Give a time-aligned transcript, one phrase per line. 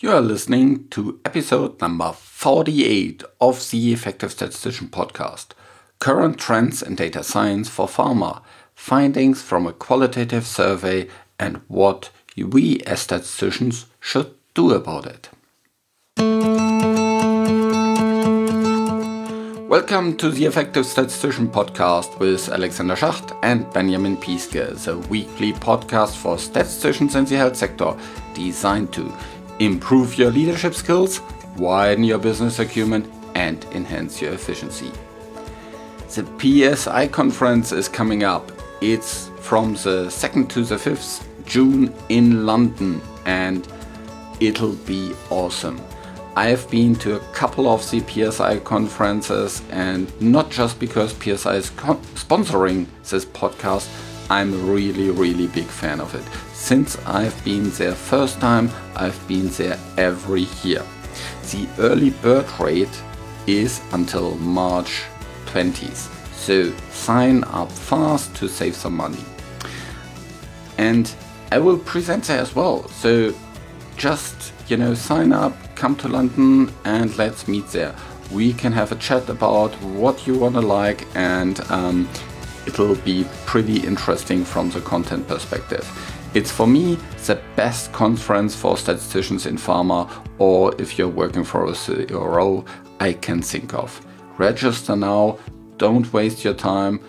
[0.00, 5.48] You are listening to episode number 48 of the Effective Statistician podcast
[5.98, 8.40] Current Trends in Data Science for Pharma,
[8.76, 11.08] Findings from a Qualitative Survey,
[11.40, 15.30] and what we as statisticians should do about it.
[19.68, 26.14] Welcome to the Effective Statistician podcast with Alexander Schacht and Benjamin Piske, the weekly podcast
[26.14, 27.96] for statisticians in the health sector
[28.32, 29.12] designed to
[29.58, 31.20] improve your leadership skills,
[31.56, 34.90] widen your business acumen, and enhance your efficiency.
[36.14, 36.26] The
[36.76, 38.50] PSI conference is coming up.
[38.80, 43.66] It's from the 2nd to the 5th June in London and
[44.40, 45.80] it'll be awesome.
[46.36, 51.70] I've been to a couple of the PSI conferences, and not just because PSI is
[51.70, 53.88] sponsoring this podcast,
[54.30, 56.24] I'm really, really big fan of it.
[56.54, 60.82] Since I've been there first time, I've been there every year.
[61.50, 63.02] The early bird rate
[63.46, 65.04] is until March
[65.46, 69.24] 20th, so sign up fast to save some money.
[70.76, 71.12] And
[71.50, 73.32] I will present there as well, so
[73.96, 77.94] just you know sign up come to London and let's meet there.
[78.30, 82.08] We can have a chat about what you want to like, and um,
[82.68, 85.84] it'll be pretty interesting from the content perspective.
[86.34, 91.64] It's for me the best conference for statisticians in pharma, or if you're working for
[91.64, 92.64] a CRO,
[93.00, 94.04] I can think of.
[94.36, 95.38] Register now,
[95.78, 97.00] don't waste your time.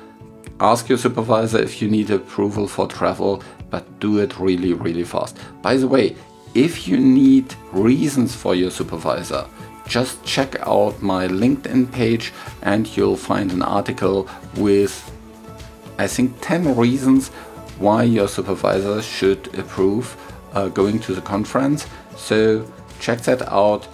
[0.61, 5.37] Ask your supervisor if you need approval for travel, but do it really, really fast.
[5.61, 6.15] By the way,
[6.53, 9.45] if you need reasons for your supervisor,
[9.89, 15.11] just check out my LinkedIn page and you'll find an article with,
[15.99, 17.27] I think, 10 reasons
[17.77, 20.15] why your supervisor should approve
[20.53, 21.85] uh, going to the conference.
[22.15, 22.65] So
[22.99, 23.87] check that out,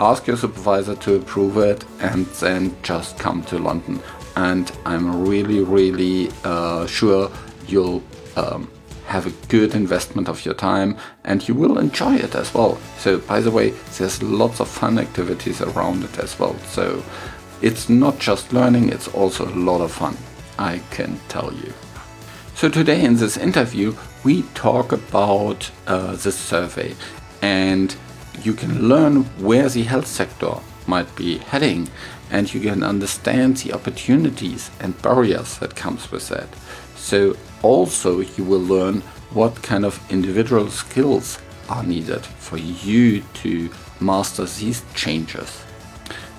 [0.00, 4.00] ask your supervisor to approve it, and then just come to London.
[4.36, 7.30] And I'm really, really uh, sure
[7.68, 8.02] you'll
[8.36, 8.70] um,
[9.06, 12.78] have a good investment of your time and you will enjoy it as well.
[12.96, 16.58] So, by the way, there's lots of fun activities around it as well.
[16.60, 17.04] So,
[17.60, 20.16] it's not just learning, it's also a lot of fun,
[20.58, 21.72] I can tell you.
[22.54, 26.94] So, today in this interview, we talk about uh, the survey
[27.42, 27.96] and
[28.42, 30.54] you can learn where the health sector
[30.86, 31.88] might be heading
[32.30, 36.48] and you can understand the opportunities and barriers that comes with that.
[36.96, 41.38] So also you will learn what kind of individual skills
[41.68, 45.63] are needed for you to master these changes.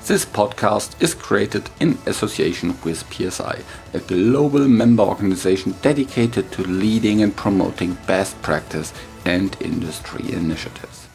[0.08, 7.24] This podcast is created in association with PSI, a global member organization dedicated to leading
[7.24, 8.94] and promoting best practice
[9.26, 11.08] and industry initiatives.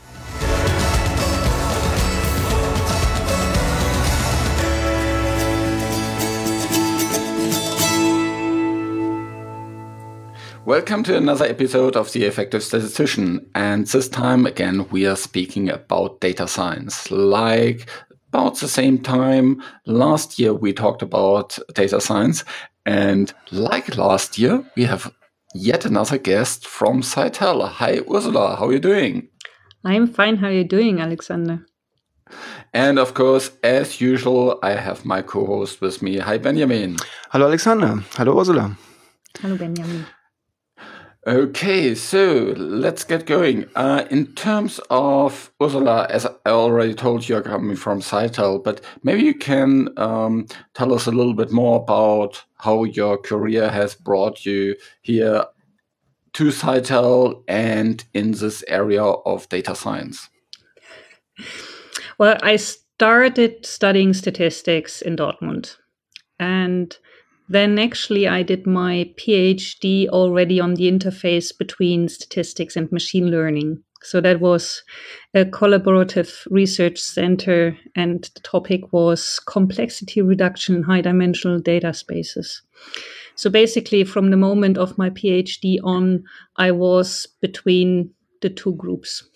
[10.64, 13.46] Welcome to another episode of The Effective Statistician.
[13.54, 17.08] And this time again, we are speaking about data science.
[17.10, 17.88] Like
[18.32, 22.44] about the same time last year, we talked about data science.
[22.86, 25.12] And like last year, we have
[25.54, 27.68] yet another guest from Cytel.
[27.68, 28.56] Hi, Ursula.
[28.56, 29.28] How are you doing?
[29.84, 30.36] I'm fine.
[30.36, 31.66] How are you doing, Alexander?
[32.72, 36.18] And of course, as usual, I have my co host with me.
[36.18, 36.97] Hi, Benjamin.
[37.30, 38.04] Hello, Alexander.
[38.14, 38.76] Hello, Ursula.
[39.41, 40.06] Hello, Benjamin.
[41.26, 43.66] Okay, so let's get going.
[43.76, 48.81] Uh, in terms of Ursula, as I already told you, you're coming from Cytel, but
[49.03, 53.94] maybe you can um, tell us a little bit more about how your career has
[53.94, 55.44] brought you here
[56.32, 60.30] to Cytel and in this area of data science.
[62.16, 65.76] Well, I started studying statistics in Dortmund,
[66.38, 66.97] and
[67.50, 73.82] then actually, I did my PhD already on the interface between statistics and machine learning.
[74.02, 74.84] So that was
[75.34, 82.62] a collaborative research center, and the topic was complexity reduction in high dimensional data spaces.
[83.34, 86.22] So basically, from the moment of my PhD on,
[86.54, 88.12] I was between
[88.42, 89.28] the two groups,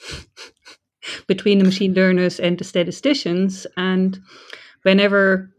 [1.27, 3.67] between the machine learners and the statisticians.
[3.77, 4.21] And
[4.83, 5.51] whenever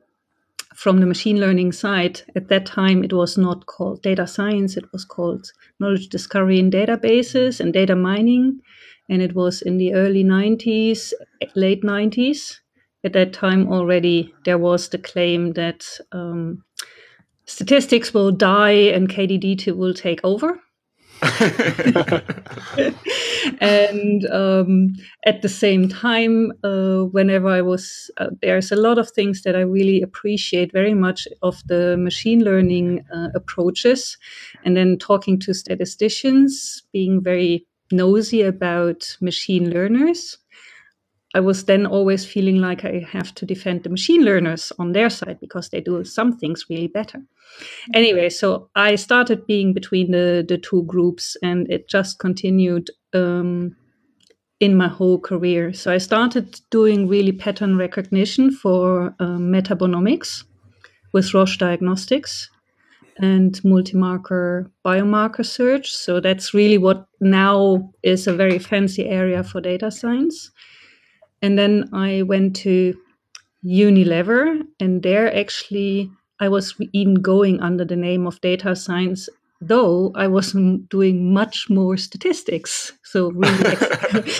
[0.76, 4.86] from the machine learning side, at that time it was not called data science, it
[4.92, 8.60] was called knowledge discovery in databases and data mining.
[9.08, 11.14] And it was in the early 90s,
[11.56, 12.58] late 90s.
[13.04, 16.64] At that time already, there was the claim that um,
[17.46, 20.60] statistics will die and KDD will take over.
[23.60, 24.94] and um,
[25.26, 29.56] at the same time, uh, whenever I was, uh, there's a lot of things that
[29.56, 34.18] I really appreciate very much of the machine learning uh, approaches.
[34.64, 40.38] And then talking to statisticians, being very nosy about machine learners.
[41.36, 45.10] I was then always feeling like I have to defend the machine learners on their
[45.10, 47.20] side because they do some things really better.
[47.94, 53.76] Anyway, so I started being between the, the two groups and it just continued um,
[54.62, 55.74] in my whole career.
[55.74, 60.46] So I started doing really pattern recognition for um, metabonomics
[61.12, 62.50] with Roche Diagnostics
[63.18, 65.92] and multi-marker biomarker search.
[65.92, 70.50] So that's really what now is a very fancy area for data science.
[71.46, 72.98] And then I went to
[73.64, 76.10] Unilever, and there actually
[76.40, 79.30] I was even going under the name of data science,
[79.62, 82.94] though I wasn't doing much more statistics.
[83.04, 83.78] So, really,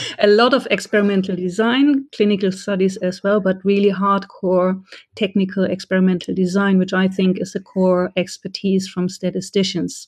[0.20, 4.84] a lot of experimental design, clinical studies as well, but really hardcore
[5.16, 10.08] technical experimental design, which I think is a core expertise from statisticians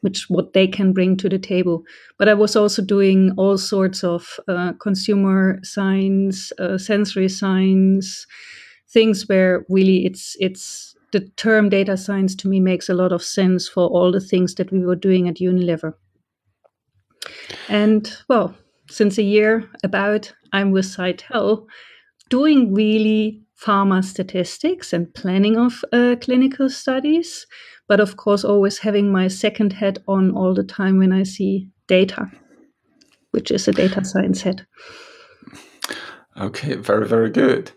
[0.00, 1.82] which what they can bring to the table.
[2.18, 8.26] But I was also doing all sorts of uh, consumer science, uh, sensory science,
[8.88, 13.22] things where really it's it's the term data science to me makes a lot of
[13.22, 15.94] sense for all the things that we were doing at Unilever.
[17.68, 18.54] And well,
[18.90, 21.66] since a year about, I'm with Cytel,
[22.28, 27.46] doing really pharma statistics and planning of uh, clinical studies,
[27.88, 31.68] but of course, always having my second hat on all the time when I see
[31.86, 32.30] data,
[33.32, 34.62] which is a data science hat.
[36.36, 37.72] Okay, very, very good.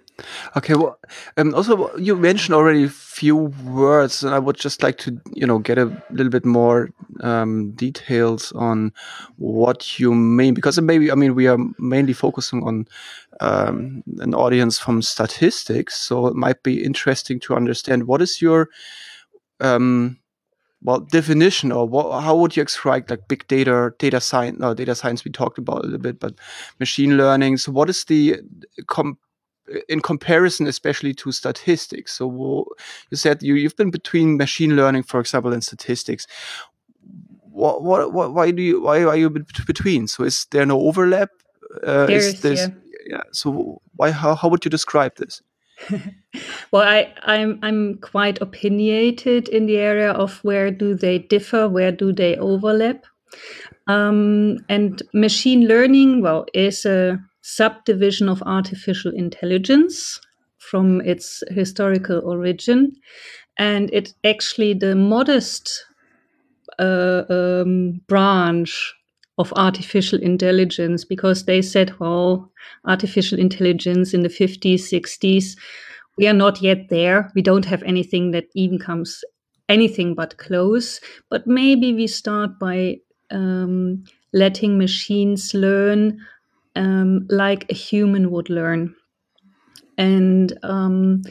[0.55, 0.99] Okay, well,
[1.37, 5.47] um, also you mentioned already a few words, and I would just like to, you
[5.47, 6.89] know, get a little bit more
[7.21, 8.93] um, details on
[9.37, 12.87] what you mean, because maybe I mean we are mainly focusing on
[13.39, 18.69] um, an audience from statistics, so it might be interesting to understand what is your
[19.61, 20.17] um,
[20.83, 24.95] well definition or what, how would you describe like big data data science no data
[24.95, 26.33] science we talked about a little bit but
[26.79, 27.57] machine learning?
[27.57, 28.39] So what is the
[28.87, 29.17] com
[29.87, 32.13] in comparison especially to statistics?
[32.13, 32.65] So
[33.09, 36.27] you said you, you've been between machine learning for example and statistics.
[37.53, 40.07] What, what, what why do you why are you between?
[40.07, 41.29] So is there no overlap?
[41.85, 42.67] Uh, is yeah.
[43.07, 45.41] yeah so why how, how would you describe this
[46.71, 51.91] well, I, I'm I'm quite opinionated in the area of where do they differ, where
[51.91, 53.05] do they overlap,
[53.87, 56.21] um, and machine learning.
[56.21, 60.19] Well, is a subdivision of artificial intelligence
[60.57, 62.93] from its historical origin,
[63.57, 65.85] and it's actually the modest
[66.79, 68.93] uh, um, branch
[69.41, 72.51] of artificial intelligence because they said, well,
[72.85, 75.55] artificial intelligence in the 50s, 60s,
[76.17, 77.31] we are not yet there.
[77.35, 79.23] We don't have anything that even comes
[79.69, 80.99] anything but close.
[81.29, 82.97] But maybe we start by
[83.31, 84.03] um,
[84.33, 86.19] letting machines learn
[86.75, 88.95] um, like a human would learn.
[89.97, 91.21] And um,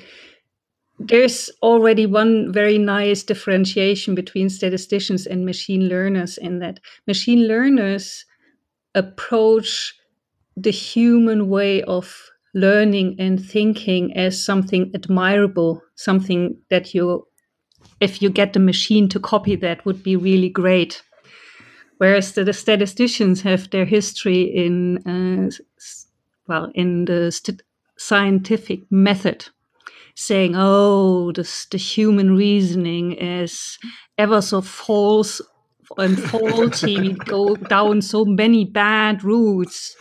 [1.00, 8.26] there's already one very nice differentiation between statisticians and machine learners in that machine learners
[8.94, 9.94] approach
[10.56, 12.14] the human way of
[12.54, 17.26] learning and thinking as something admirable, something that you,
[18.00, 21.02] if you get the machine to copy that, would be really great.
[21.96, 25.50] Whereas the, the statisticians have their history in, uh,
[26.46, 27.32] well, in the
[27.96, 29.46] scientific method
[30.20, 33.78] saying, oh, this, the human reasoning is
[34.18, 35.40] ever so false
[35.98, 37.00] and faulty.
[37.00, 39.96] we go down so many bad routes.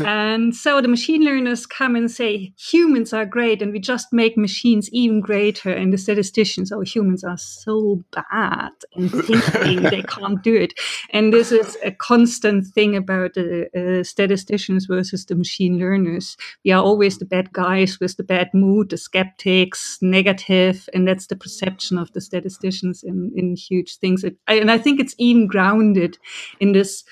[0.00, 4.36] and so the machine learners come and say humans are great and we just make
[4.36, 10.42] machines even greater and the statisticians oh humans are so bad in thinking they can't
[10.42, 10.74] do it
[11.10, 16.70] and this is a constant thing about the uh, statisticians versus the machine learners we
[16.70, 21.36] are always the bad guys with the bad mood the skeptics negative and that's the
[21.36, 26.18] perception of the statisticians in, in huge things and i think it's even grounded
[26.60, 27.04] in this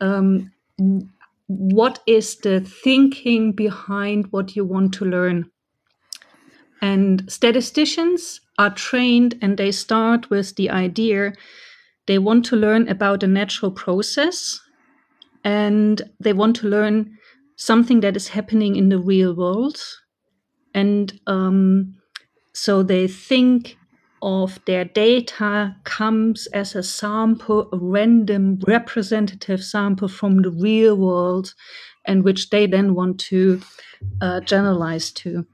[0.00, 0.52] um,
[1.48, 5.50] what is the thinking behind what you want to learn?
[6.82, 11.32] And statisticians are trained and they start with the idea
[12.06, 14.60] they want to learn about a natural process
[15.44, 17.18] and they want to learn
[17.56, 19.80] something that is happening in the real world.
[20.74, 21.96] And um,
[22.52, 23.76] so they think
[24.26, 31.54] of their data comes as a sample, a random representative sample from the real world,
[32.04, 33.60] and which they then want to
[34.20, 35.46] uh, generalize to.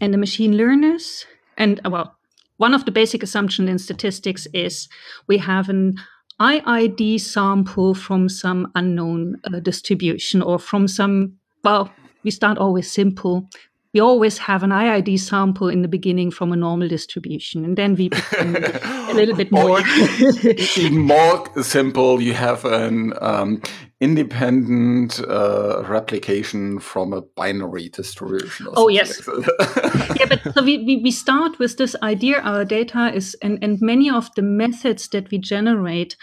[0.00, 1.24] And the machine learners,
[1.56, 2.16] and uh, well,
[2.56, 4.88] one of the basic assumptions in statistics is
[5.28, 5.94] we have an
[6.40, 11.92] IID sample from some unknown uh, distribution or from some, well,
[12.24, 13.48] we start always simple
[13.94, 17.94] we always have an IID sample in the beginning from a normal distribution, and then
[17.94, 19.80] we become a little bit more.
[20.76, 23.60] even more simple, you have an um,
[24.00, 28.66] independent uh, replication from a binary distribution.
[28.74, 33.12] oh yes, like yeah, but so we, we, we start with this idea: our data
[33.14, 36.16] is, and and many of the methods that we generate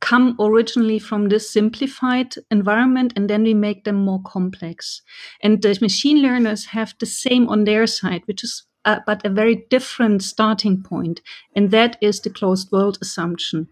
[0.00, 5.02] come originally from this simplified environment and then we make them more complex.
[5.42, 9.30] And the machine learners have the same on their side, which is uh, but a
[9.30, 11.20] very different starting point.
[11.54, 13.68] And that is the closed world assumption.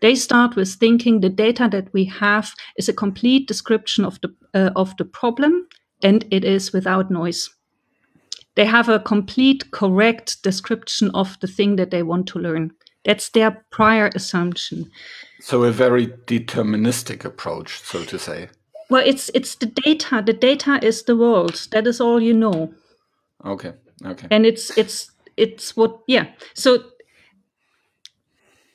[0.00, 4.34] They start with thinking the data that we have is a complete description of the,
[4.54, 5.68] uh, of the problem
[6.02, 7.50] and it is without noise.
[8.56, 12.72] They have a complete correct description of the thing that they want to learn.
[13.04, 14.90] That's their prior assumption.
[15.40, 18.48] So a very deterministic approach, so to say.
[18.90, 20.22] Well, it's it's the data.
[20.24, 21.68] The data is the world.
[21.70, 22.74] That is all you know.
[23.44, 23.72] Okay.
[24.04, 24.26] Okay.
[24.30, 26.26] And it's it's it's what yeah.
[26.54, 26.82] So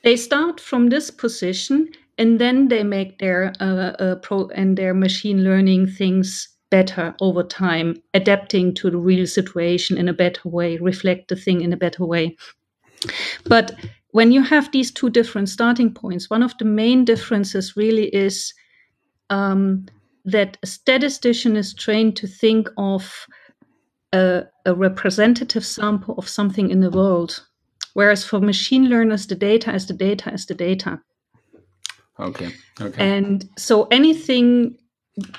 [0.02, 4.94] they start from this position and then they make their uh, uh, pro and their
[4.94, 10.78] machine learning things better over time, adapting to the real situation in a better way,
[10.78, 12.36] reflect the thing in a better way.
[13.44, 13.72] But
[14.16, 18.54] when you have these two different starting points, one of the main differences really is
[19.28, 19.84] um,
[20.24, 23.26] that a statistician is trained to think of
[24.14, 27.44] a, a, representative sample of something in the world,
[27.92, 30.98] whereas for machine learners, the data is the data is the data.
[32.18, 32.52] Okay.
[32.80, 33.16] Okay.
[33.16, 34.78] And so anything,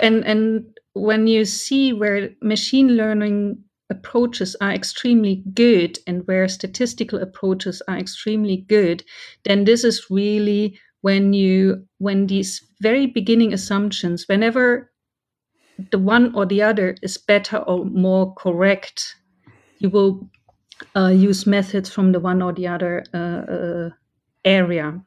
[0.02, 3.58] and and when you see where machine learning
[3.90, 9.04] approaches are extremely good and where statistical approaches are extremely good,
[9.44, 14.92] then this is really when you when these very beginning assumptions, whenever
[15.92, 19.16] the one or the other is better or more correct,
[19.80, 20.30] you will
[20.96, 23.90] uh, use methods from the one or the other uh, uh,
[24.44, 25.02] area.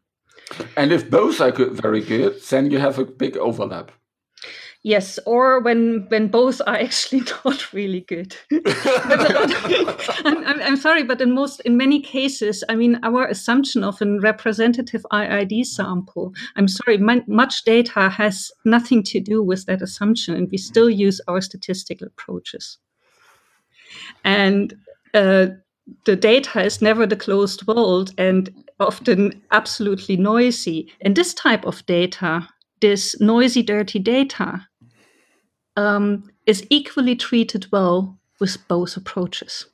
[0.76, 3.92] And if both are good, very good, then you have a big overlap.
[4.82, 8.34] Yes, or when when both are actually not really good.
[10.24, 14.00] I'm, I'm, I'm, sorry, but in most in many cases, I mean, our assumption of
[14.00, 16.32] a representative IID sample.
[16.56, 20.88] I'm sorry, my, much data has nothing to do with that assumption, and we still
[20.88, 22.78] use our statistical approaches.
[24.24, 24.72] And
[25.12, 25.48] uh,
[26.06, 30.90] the data is never the closed world, and often absolutely noisy.
[31.02, 32.48] And this type of data
[32.80, 34.66] this noisy, dirty data
[35.76, 39.66] um, is equally treated well with both approaches.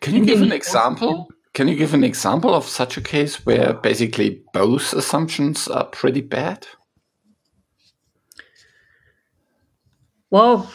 [0.00, 1.30] Can you give an example?
[1.54, 6.22] Can you give an example of such a case where basically both assumptions are pretty
[6.22, 6.66] bad?
[10.30, 10.72] Well,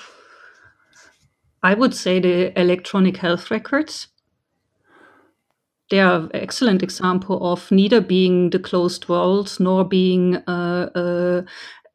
[1.63, 4.07] I would say the electronic health records.
[5.89, 11.41] They are an excellent example of neither being the closed world nor being uh, uh,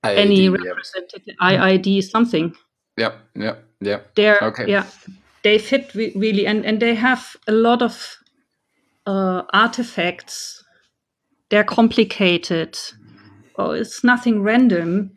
[0.05, 1.61] IID, any representative yep.
[1.61, 2.55] IID something.
[2.97, 4.15] Yep, yep, yep.
[4.15, 4.69] They're okay.
[4.69, 4.87] Yeah,
[5.43, 8.17] they fit re- really, and and they have a lot of
[9.07, 10.65] uh, artifacts.
[11.51, 12.79] They're complicated.
[13.57, 15.17] Oh, it's nothing random,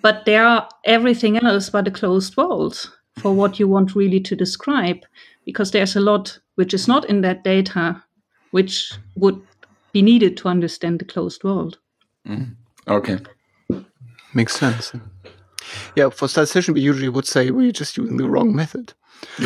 [0.00, 4.36] but they are everything else but a closed world for what you want really to
[4.36, 5.00] describe,
[5.44, 8.02] because there's a lot which is not in that data,
[8.52, 9.40] which would
[9.92, 11.78] be needed to understand the closed world.
[12.26, 12.54] Mm.
[12.88, 13.18] Okay.
[14.34, 14.92] Makes sense.
[15.96, 18.92] Yeah, for statistician, we usually would say we're just using the wrong method.
[19.38, 19.44] we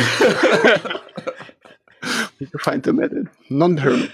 [2.41, 3.29] need to find the method.
[3.51, 4.09] Non-term.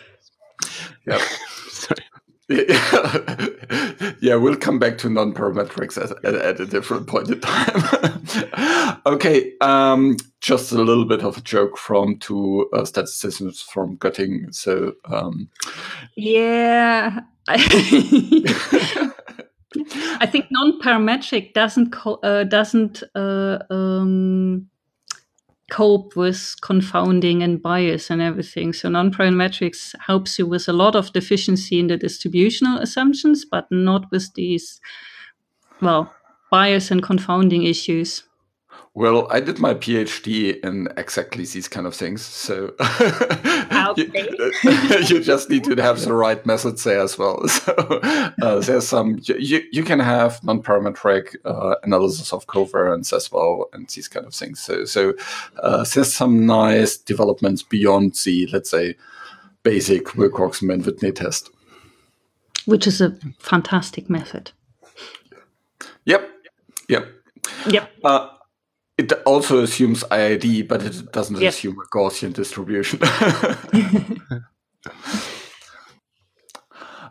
[1.07, 1.19] Yeah.
[1.69, 2.05] Sorry.
[4.21, 9.01] yeah, we'll come back to non-parametrics at, at, at, a different point in time.
[9.07, 14.55] okay, um, just a little bit of a joke from two uh, statisticians from Göttingen.
[14.55, 15.49] So, um,
[16.17, 17.21] yeah,
[20.21, 24.69] I think non-parametric doesn't uh, doesn't uh, um,
[25.71, 28.73] cope with confounding and bias and everything.
[28.73, 34.11] So non-parametrics helps you with a lot of deficiency in the distributional assumptions, but not
[34.11, 34.81] with these
[35.81, 36.13] well
[36.51, 38.25] bias and confounding issues.
[38.95, 42.21] Well, I did my PhD in exactly these kind of things.
[42.21, 42.75] So
[43.97, 44.13] you,
[45.09, 47.43] you, just need to have the right methods there as well.
[47.49, 47.73] So
[48.43, 53.89] uh, there's some, you, you can have non-parametric uh, analysis of covariance as well and
[53.89, 54.61] these kind of things.
[54.61, 55.15] So, so
[55.63, 58.97] uh, there's some nice developments beyond the, let's say,
[59.63, 61.51] basic Wilcox-Mann-Whitney test.
[62.67, 64.51] Which is a fantastic method.
[66.05, 66.29] Yep.
[66.89, 67.07] Yep.
[67.69, 67.91] Yep.
[68.05, 68.29] Uh,
[68.99, 71.53] it also assumes IID, but it doesn't yep.
[71.53, 73.01] assume a Gaussian distribution.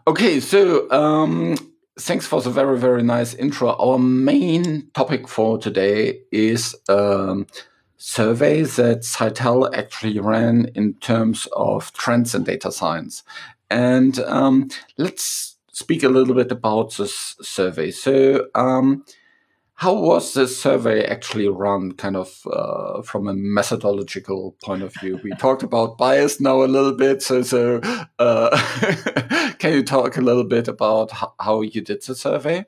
[0.07, 1.55] okay, so um,
[1.99, 3.75] thanks for the very, very nice intro.
[3.75, 7.47] Our main topic for today is um,
[7.97, 13.23] survey that Cytel actually ran in terms of trends in data science.
[13.69, 17.91] And um, let's speak a little bit about this survey.
[17.91, 19.05] So, um,
[19.81, 25.19] how was this survey actually run, kind of uh, from a methodological point of view?
[25.23, 27.81] We talked about bias now a little bit, so so
[28.19, 28.55] uh,
[29.57, 31.09] can you talk a little bit about
[31.39, 32.65] how you did the survey?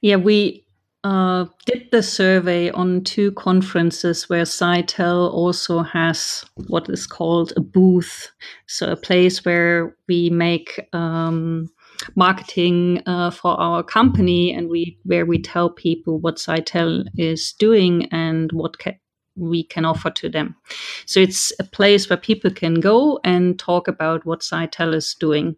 [0.00, 0.66] Yeah, we
[1.04, 7.60] uh, did the survey on two conferences where Cytel also has what is called a
[7.60, 8.32] booth,
[8.66, 11.70] so a place where we make um,
[12.16, 18.08] marketing uh, for our company and we where we tell people what Cytel is doing
[18.12, 18.98] and what ca-
[19.36, 20.56] we can offer to them.
[21.06, 25.56] So it's a place where people can go and talk about what Cytel is doing.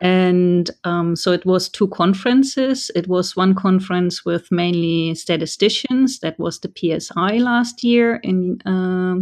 [0.00, 2.90] And um, so it was two conferences.
[2.94, 6.20] It was one conference with mainly statisticians.
[6.20, 9.16] That was the PSI last year in uh,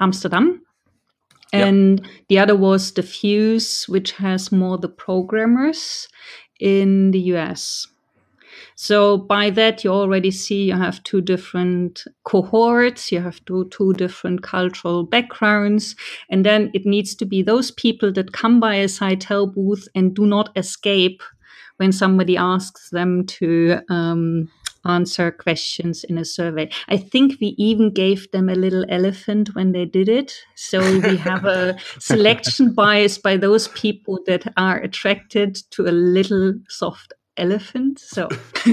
[0.00, 0.62] Amsterdam.
[1.52, 2.10] And yep.
[2.28, 6.08] the other was the PhUSE, which has more the programmers
[6.60, 7.86] in the US.
[8.76, 13.92] So by that, you already see you have two different cohorts, you have two, two
[13.92, 15.96] different cultural backgrounds.
[16.30, 20.14] And then it needs to be those people that come by a Cytel booth and
[20.14, 21.22] do not escape
[21.76, 24.50] when somebody asks them to um,
[24.84, 26.70] answer questions in a survey.
[26.88, 30.34] I think we even gave them a little elephant when they did it.
[30.54, 36.54] So we have a selection bias by those people that are attracted to a little
[36.68, 37.98] soft elephant.
[37.98, 38.28] So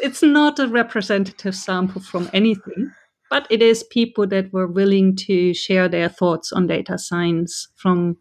[0.00, 2.92] it's not a representative sample from anything,
[3.30, 8.16] but it is people that were willing to share their thoughts on data science from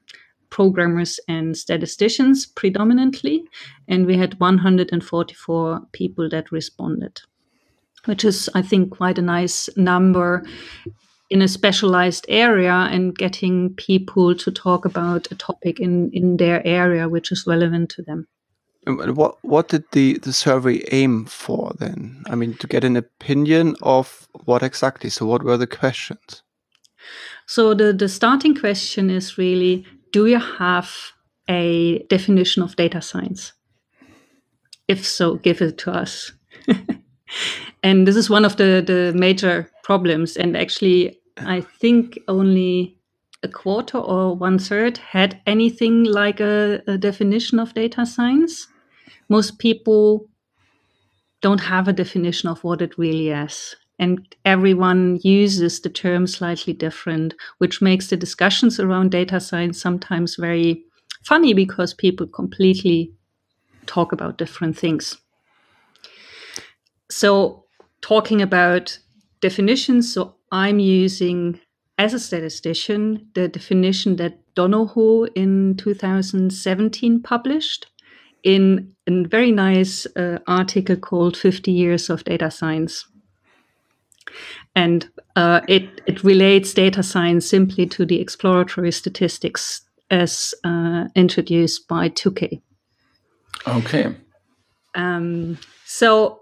[0.56, 3.44] programmers and statisticians predominantly.
[3.90, 7.20] And we had 144 people that responded,
[8.06, 10.46] which is, I think, quite a nice number
[11.30, 16.66] in a specialized area and getting people to talk about a topic in, in their
[16.66, 18.26] area which is relevant to them.
[18.88, 22.24] What what did the, the survey aim for then?
[22.28, 25.10] I mean, to get an opinion of what exactly?
[25.10, 26.44] So, what were the questions?
[27.48, 29.86] So, the, the starting question is really
[30.16, 31.12] do you have
[31.50, 33.52] a definition of data science?
[34.88, 36.32] If so, give it to us.
[37.84, 40.38] and this is one of the, the major problems.
[40.38, 42.98] And actually, I think only
[43.44, 48.68] a quarter or one third had anything like a, a definition of data science.
[49.28, 50.30] Most people
[51.42, 56.74] don't have a definition of what it really is and everyone uses the term slightly
[56.74, 60.84] different, which makes the discussions around data science sometimes very
[61.24, 63.14] funny because people completely
[63.86, 65.18] talk about different things.
[67.10, 67.66] So,
[68.02, 68.98] talking about
[69.42, 71.60] definitions, so I'm using
[71.98, 77.88] as a statistician the definition that Donoho in 2017 published
[78.44, 83.06] in a very nice uh, article called 50 Years of Data Science
[84.76, 91.88] and uh, it it relates data science simply to the exploratory statistics as uh, introduced
[91.88, 92.62] by Tukey.
[93.68, 94.16] Okay.
[94.94, 96.42] Um, so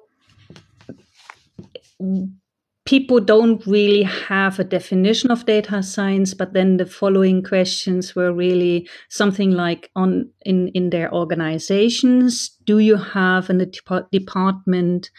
[2.86, 8.34] people don't really have a definition of data science but then the following questions were
[8.34, 13.66] really something like on in in their organizations do you have a
[14.12, 15.12] department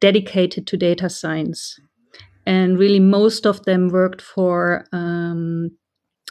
[0.00, 1.78] dedicated to data science
[2.46, 5.70] and really most of them worked for um,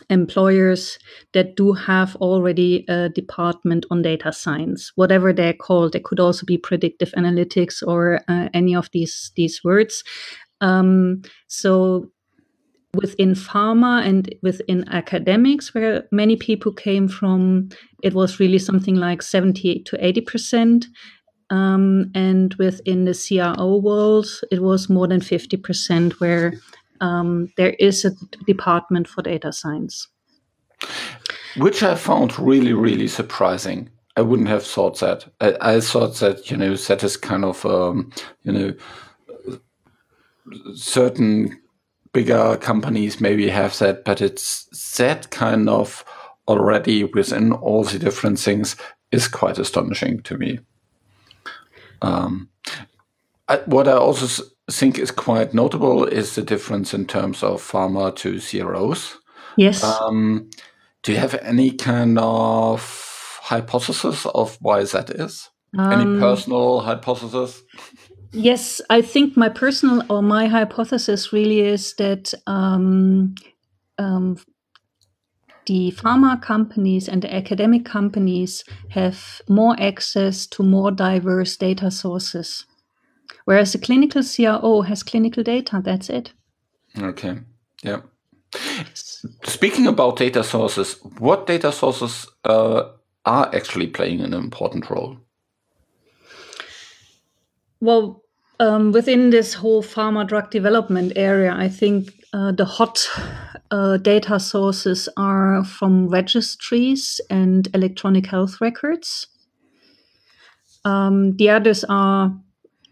[0.10, 0.98] employers
[1.34, 4.91] that do have already a department on data science.
[4.95, 9.63] Whatever they're called it could also be predictive analytics or uh, any of these these
[9.63, 10.04] words.
[10.62, 12.12] Um, so
[12.95, 17.69] within pharma and within academics where many people came from
[18.02, 20.86] it was really something like 70 to 80 percent
[21.50, 26.54] Um, and within the CRO world, it was more than 50%, where
[27.02, 28.12] um, there is a
[28.46, 30.08] department for data science.
[31.58, 33.90] Which I found really, really surprising.
[34.16, 35.26] I wouldn't have thought that.
[35.40, 38.12] I, I thought that, you know, that is kind of, um,
[38.44, 38.74] you know,
[40.76, 41.60] certain
[42.14, 46.04] bigger companies maybe have that, but it's that kind of
[46.48, 48.76] already within all the different things
[49.12, 50.60] is quite astonishing to me.
[52.02, 52.50] Um,
[53.48, 58.16] I, what I also think is quite notable is the difference in terms of pharma
[58.18, 59.18] to CROs.
[59.58, 59.84] Yes.
[59.84, 60.50] Um,
[61.04, 65.50] do you have any kind of hypothesis of why that is?
[65.78, 67.62] Um, any personal hypothesis?
[68.32, 73.36] Yes, I think my personal or my hypothesis really is that um,
[73.98, 74.38] um,
[75.69, 82.65] the pharma companies and the academic companies have more access to more diverse data sources,
[83.45, 85.79] whereas the clinical CRO has clinical data.
[85.86, 86.34] That's it.
[86.99, 87.38] Okay.
[87.84, 88.01] Yeah.
[89.43, 92.89] Speaking about data sources, what data sources uh,
[93.25, 95.17] are actually playing an important role?
[97.79, 98.23] Well,
[98.60, 103.08] um, within this whole pharma drug development area, I think uh, the hot
[103.72, 109.28] uh, data sources are from registries and electronic health records.
[110.86, 112.36] Um, the others are,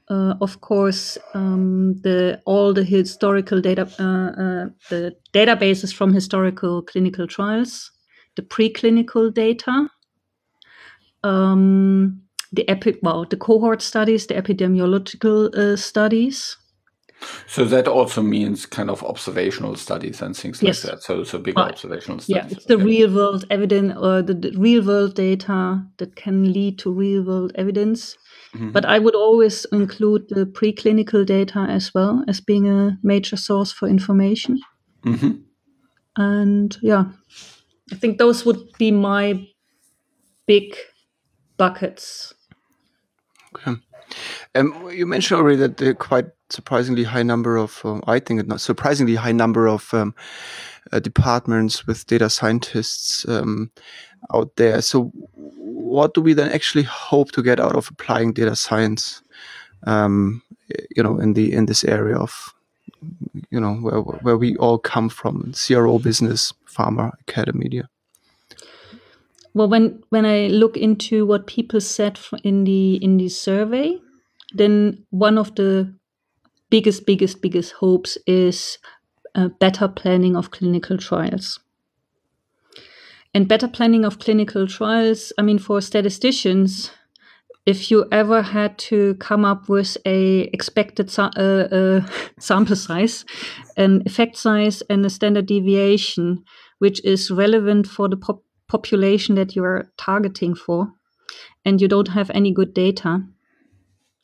[0.10, 6.82] uh, of course, um, the all the historical data, uh, uh, the databases from historical
[6.82, 7.92] clinical trials,
[8.36, 9.90] the preclinical data.
[11.24, 16.58] Um, the epi- well, the cohort studies, the epidemiological uh, studies.
[17.48, 20.84] So that also means kind of observational studies and things yes.
[20.84, 21.04] like that.
[21.04, 22.52] So, so big observational studies.
[22.52, 22.84] Yeah, it's the okay.
[22.84, 27.54] real world evidence or the, the, real world data that can lead to real world
[27.56, 28.16] evidence.
[28.56, 28.72] Mm-hmm.
[28.72, 33.72] But I would always include the preclinical data as well as being a major source
[33.72, 34.60] for information.
[35.04, 35.32] Mm-hmm.
[36.18, 37.06] And yeah,
[37.92, 39.48] I think those would be my
[40.46, 40.76] big
[41.58, 42.34] buckets
[43.58, 43.80] Okay.
[44.56, 48.62] Um, you mentioned already that the quite surprisingly high number of, um, I think, not
[48.62, 50.16] surprisingly high number of um,
[50.92, 53.72] uh, departments with data scientists um,
[54.34, 54.82] out there.
[54.82, 59.22] So, what do we then actually hope to get out of applying data science?
[59.86, 60.42] Um,
[60.96, 62.54] you know, in the in this area of,
[63.52, 67.90] you know, where where we all come from, CRO business, pharma, academia
[69.58, 73.98] well when when i look into what people said in the in the survey
[74.54, 75.94] then one of the
[76.70, 78.78] biggest biggest biggest hopes is
[79.36, 81.60] uh, better planning of clinical trials.
[83.34, 86.90] And better planning of clinical trials i mean for statisticians
[87.68, 92.02] if you ever had to come up with a expected uh, uh,
[92.40, 93.26] sample size
[93.76, 96.44] an effect size and a standard deviation
[96.80, 100.92] which is relevant for the pop- population that you're targeting for
[101.66, 103.24] and you don't have any good data,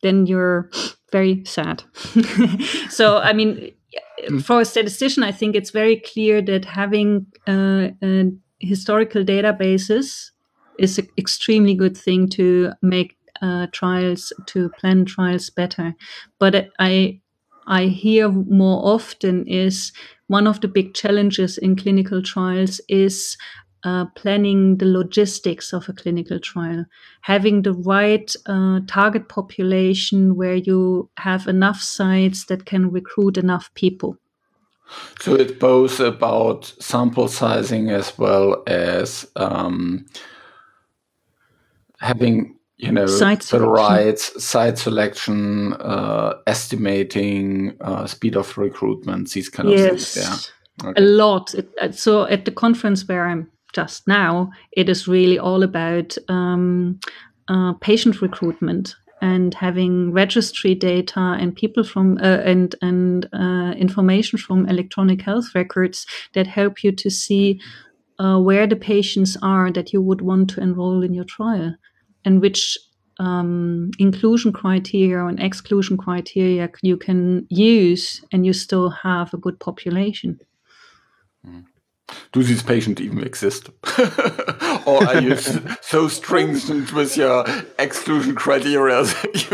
[0.02, 0.70] then you're
[1.12, 1.84] very sad.
[2.90, 3.72] so, I mean,
[4.44, 8.24] for a statistician, I think it's very clear that having uh, uh,
[8.60, 10.32] historical databases
[10.80, 15.94] is an extremely good thing to make uh, trials, to plan trials better.
[16.40, 17.20] But I,
[17.68, 19.92] I hear more often is
[20.28, 23.38] one of the big challenges in clinical trials is
[23.84, 26.86] uh, planning the logistics of a clinical trial,
[27.22, 33.74] having the right uh, target population where you have enough sites that can recruit enough
[33.74, 34.18] people.
[35.20, 40.06] So it's both about sample sizing as well as um,
[42.00, 43.70] having you know site the selection.
[43.70, 50.14] right site selection, uh, estimating uh, speed of recruitment, these kind of yes.
[50.14, 50.52] things.
[50.84, 51.02] Yeah, okay.
[51.02, 51.54] a lot.
[51.92, 57.00] So at the conference where I'm just now, it is really all about um,
[57.48, 64.38] uh, patient recruitment and having registry data and people from uh, and and uh, information
[64.38, 67.60] from electronic health records that help you to see
[68.20, 71.74] uh, where the patients are that you would want to enroll in your trial
[72.26, 72.78] and which
[73.20, 79.60] um, inclusion criteria and exclusion criteria you can use and you still have a good
[79.60, 80.40] population.
[81.48, 81.73] Mm
[82.32, 83.70] do these patients even exist?
[84.86, 85.38] or are you
[85.82, 87.46] so stringent with your
[87.80, 89.50] exclusion criteria that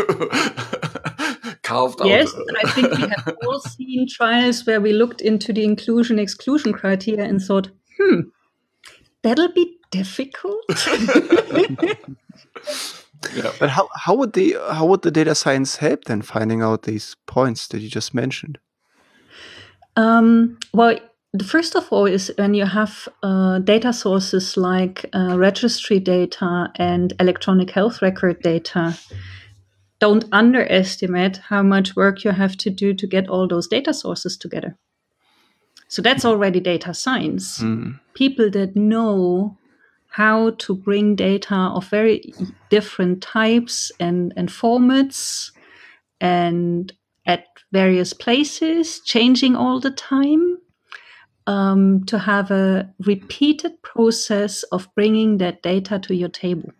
[1.44, 2.44] you carved yes, out?
[2.52, 6.72] Yes, I think we have all seen trials where we looked into the inclusion exclusion
[6.72, 8.20] criteria and thought, hmm,
[9.22, 10.64] that'll be difficult.
[13.34, 13.52] Yeah.
[13.58, 17.16] But how, how would the how would the data science help then finding out these
[17.26, 18.58] points that you just mentioned?
[19.96, 25.38] Um, well, the first of all is when you have uh, data sources like uh,
[25.38, 28.98] registry data and electronic health record data.
[30.00, 34.36] Don't underestimate how much work you have to do to get all those data sources
[34.36, 34.76] together.
[35.88, 37.58] So that's already data science.
[37.58, 38.00] Mm.
[38.14, 39.58] People that know
[40.08, 42.32] how to bring data of very
[42.70, 45.52] different types and, and formats
[46.20, 46.92] and
[47.26, 50.58] at various places, changing all the time,
[51.50, 56.70] um, to have a repeated process of bringing that data to your table.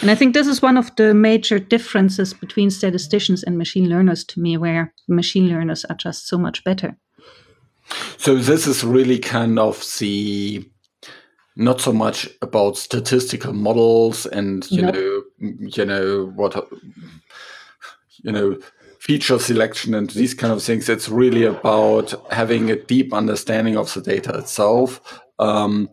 [0.00, 4.24] And I think this is one of the major differences between statisticians and machine learners
[4.24, 6.96] to me, where machine learners are just so much better.
[8.16, 10.68] So this is really kind of the
[11.54, 14.94] not so much about statistical models and you nope.
[14.94, 16.68] know you know what
[18.24, 18.58] you know
[19.04, 23.92] feature selection and these kind of things it's really about having a deep understanding of
[23.92, 25.90] the data itself um,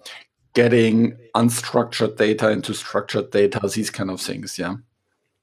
[0.53, 4.75] getting unstructured data into structured data these kind of things yeah.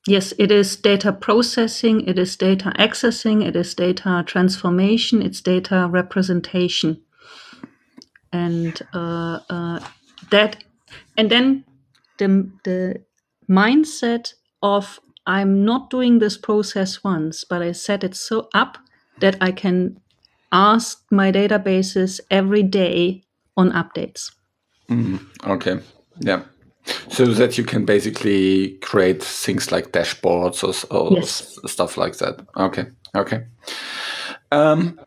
[0.07, 5.87] Yes it is data processing it is data accessing it is data transformation it's data
[5.91, 7.03] representation.
[8.33, 9.81] And uh, uh,
[10.31, 10.65] that
[11.19, 11.65] and then
[12.19, 13.03] the the
[13.51, 18.79] mindset of I'm not doing this process once, but I set it so up
[19.21, 20.01] that I can
[20.51, 23.23] ask my databases every day
[23.55, 24.33] on updates.
[24.89, 25.81] Mm, okay.
[26.21, 26.45] Yeah.
[27.11, 31.59] So that you can basically create things like dashboards or, or yes.
[31.67, 32.41] stuff like that.
[32.57, 32.87] Okay.
[33.15, 33.45] Okay.
[34.51, 34.99] Um,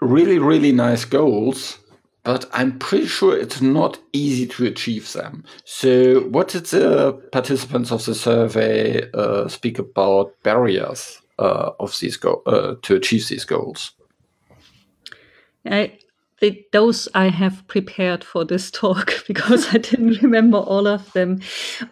[0.00, 1.80] really, really nice goals
[2.26, 5.44] but I'm pretty sure it's not easy to achieve them.
[5.64, 12.16] So, what did the participants of the survey uh, speak about barriers uh, of these
[12.16, 13.92] go- uh, to achieve these goals?
[15.64, 15.98] I,
[16.40, 21.40] the, those I have prepared for this talk because I didn't remember all of them.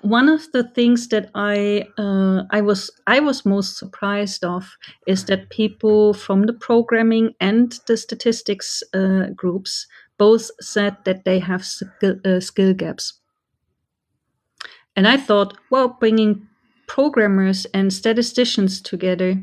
[0.02, 5.26] One of the things that I uh, I was I was most surprised of is
[5.26, 9.86] that people from the programming and the statistics uh, groups
[10.18, 13.20] both said that they have skill, uh, skill gaps.
[14.96, 16.46] And I thought, well, bringing
[16.86, 19.42] programmers and statisticians together,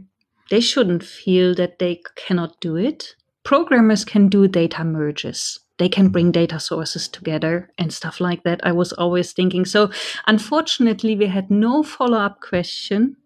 [0.50, 3.16] they shouldn't feel that they cannot do it.
[3.44, 5.60] Programmers can do data merges.
[5.78, 8.60] They can bring data sources together and stuff like that.
[8.64, 9.66] I was always thinking.
[9.66, 9.90] So,
[10.28, 13.18] unfortunately, we had no follow up question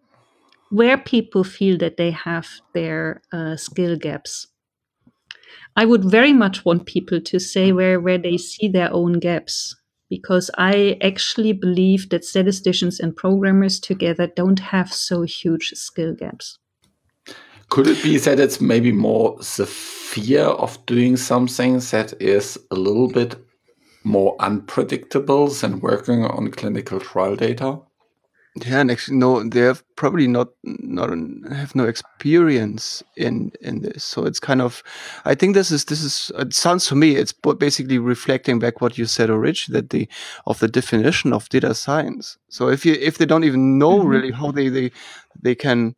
[0.69, 4.47] where people feel that they have their uh, skill gaps.
[5.75, 7.75] I would very much want people to say mm.
[7.75, 9.75] where, where they see their own gaps
[10.09, 16.59] because I actually believe that statisticians and programmers together don't have so huge skill gaps.
[17.69, 22.75] Could it be that it's maybe more the fear of doing something that is a
[22.75, 23.35] little bit
[24.03, 27.79] more unpredictable than working on clinical trial data?
[28.57, 31.09] Yeah, and actually, no, they have probably not not
[31.51, 34.05] have no experience in in this.
[34.05, 34.81] So it's kind of,
[35.25, 38.97] I think this is this is it sounds to me it's basically reflecting back what
[38.97, 40.07] you said, Rich, that the
[40.45, 42.37] of the definition of data science.
[42.47, 44.07] So if you if they don't even know mm-hmm.
[44.07, 44.91] really how they they
[45.41, 45.93] they can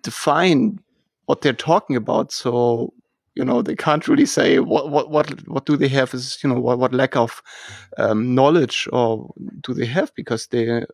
[0.00, 0.78] define
[1.26, 2.92] what they're talking about, so
[3.34, 6.48] you know they can't really say what what what what do they have is you
[6.48, 7.42] know what, what lack of
[7.98, 10.84] um, knowledge or do they have because they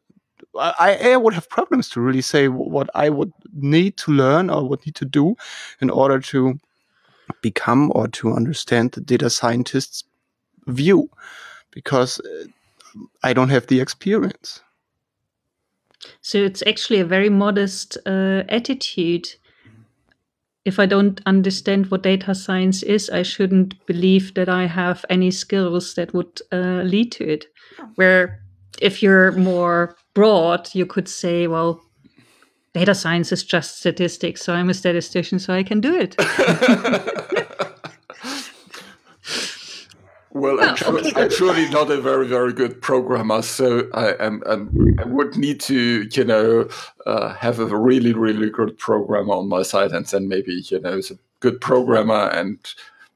[0.58, 4.68] I, I would have problems to really say what I would need to learn or
[4.68, 5.36] would need to do
[5.80, 6.58] in order to
[7.42, 10.04] become or to understand the data scientist's
[10.66, 11.10] view
[11.70, 12.44] because uh,
[13.22, 14.60] I don't have the experience.
[16.22, 19.28] So it's actually a very modest uh, attitude.
[20.64, 25.30] If I don't understand what data science is, I shouldn't believe that I have any
[25.30, 27.46] skills that would uh, lead to it.
[27.94, 28.42] Where
[28.80, 31.80] if you're more broad, you could say, well,
[32.74, 34.42] data science is just statistics.
[34.42, 36.14] So I'm a statistician, so I can do it.
[40.30, 41.22] well, I'm, oh, okay.
[41.22, 43.40] I'm, surely not a very, very good programmer.
[43.40, 44.42] So I, am,
[44.98, 46.68] I would need to, you know,
[47.06, 49.92] uh, have a really, really good programmer on my side.
[49.92, 52.58] And then maybe, you know, a good programmer and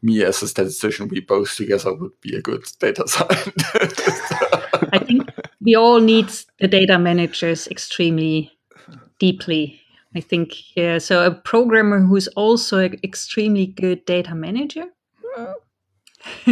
[0.01, 4.33] me as a statistician, we both together would be a good data scientist.
[4.91, 5.34] I think
[5.65, 8.53] we all need the data managers extremely
[9.19, 9.81] deeply.
[10.17, 10.99] I think yeah.
[10.99, 14.87] So a programmer who's also an extremely good data manager.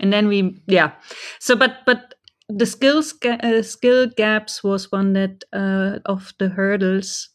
[0.00, 0.92] and then we yeah.
[1.38, 2.14] So but but
[2.48, 7.28] the skills uh, skill gaps was one that uh, of the hurdles.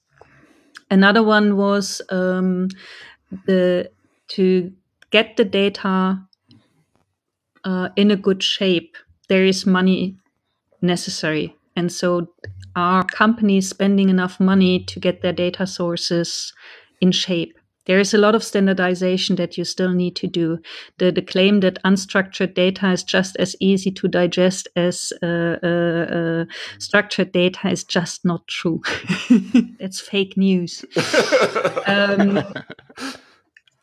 [0.92, 2.70] Another one was um,
[3.48, 3.92] the
[4.30, 4.72] to
[5.12, 6.20] get the data
[7.64, 8.98] uh, in a good shape.
[9.30, 10.18] There is money
[10.82, 12.28] necessary, and so
[12.76, 16.54] are companies spending enough money to get their data sources
[17.02, 17.58] in shape?
[17.88, 20.60] There is a lot of standardization that you still need to do.
[20.98, 25.68] The, the claim that unstructured data is just as easy to digest as uh, uh,
[25.68, 26.46] uh,
[26.80, 28.82] structured data is just not true.
[29.80, 30.84] it's fake news.
[31.88, 32.44] um,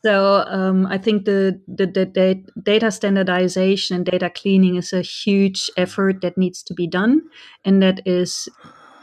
[0.04, 5.70] so um, I think the, the, the, data standardization and data cleaning is a huge
[5.78, 7.22] effort that needs to be done,
[7.64, 8.46] and that is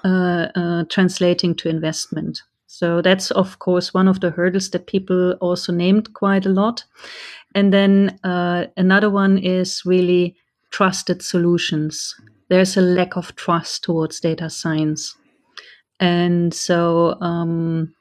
[0.05, 2.43] uh, uh, translating to investment.
[2.67, 6.83] So that's of course one of the hurdles that people also named quite a lot.
[7.55, 10.35] And then uh, another one is really
[10.69, 12.15] trusted solutions.
[12.49, 15.15] There's a lack of trust towards data science,
[15.99, 17.19] and so.
[17.21, 17.95] Um,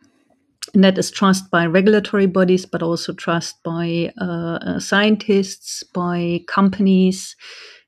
[0.75, 6.41] and that is trust by regulatory bodies, but also trust by uh, uh, scientists, by
[6.47, 7.35] companies.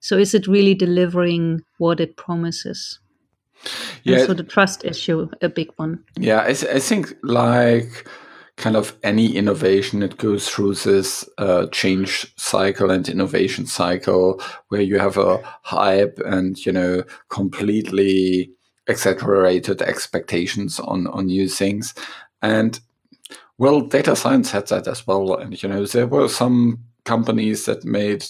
[0.01, 2.99] So, is it really delivering what it promises?
[4.03, 4.19] Yeah.
[4.19, 6.03] And so, the trust issue, a big one.
[6.19, 8.09] Yeah, I, I think like
[8.57, 14.83] kind of any innovation, it goes through this uh, change cycle and innovation cycle where
[14.83, 18.51] you have a hype and, you know, completely
[18.89, 21.95] exaggerated expectations on, on new things.
[22.43, 22.79] And
[23.59, 25.37] well, data science had that as well.
[25.37, 28.25] And, you know, there were some companies that made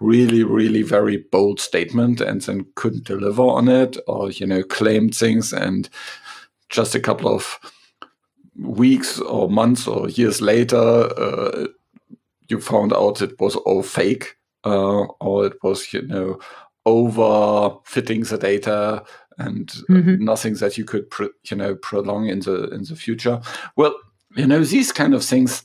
[0.00, 5.14] really, really very bold statement and then couldn't deliver on it or, you know, claimed
[5.14, 5.88] things and
[6.68, 7.58] just a couple of
[8.56, 11.66] weeks or months or years later, uh,
[12.48, 16.38] you found out it was all fake uh, or it was, you know,
[16.86, 19.02] over fitting the data
[19.38, 20.22] and mm-hmm.
[20.24, 23.40] nothing that you could pro- you know prolong in the in the future
[23.76, 23.94] well
[24.36, 25.64] you know these kind of things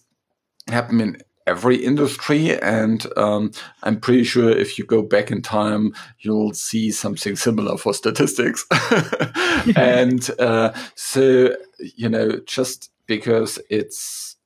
[0.68, 3.52] happen in every industry and um,
[3.84, 8.66] i'm pretty sure if you go back in time you'll see something similar for statistics
[9.76, 11.56] and uh, so
[11.96, 14.38] you know just because it's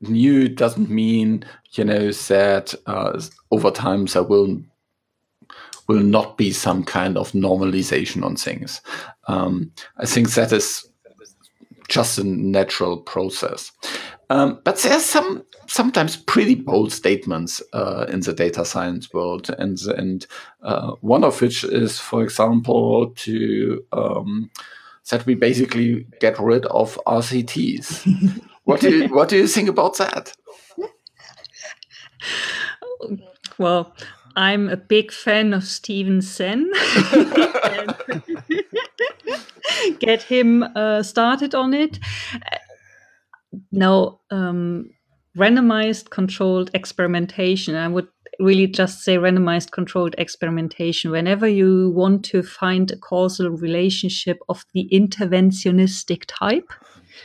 [0.00, 4.60] new doesn't mean you know that uh, over time there will
[5.88, 8.80] will not be some kind of normalization on things.
[9.26, 10.88] Um, I think that is
[11.88, 13.72] just a natural process.
[14.30, 19.80] Um, but are some sometimes pretty bold statements uh, in the data science world, and
[19.96, 20.26] and
[20.62, 24.50] uh, one of which is, for example, to um,
[25.10, 28.42] that we basically get rid of RCTs.
[28.64, 30.34] what do you, what do you think about that?
[33.58, 33.94] Well,
[34.38, 36.70] I'm a big fan of Stephen Senn.
[39.98, 41.98] Get him uh, started on it.
[43.72, 44.90] Now, um,
[45.36, 47.74] randomized controlled experimentation.
[47.74, 48.06] I would
[48.38, 51.10] really just say randomized controlled experimentation.
[51.10, 56.72] Whenever you want to find a causal relationship of the interventionistic type,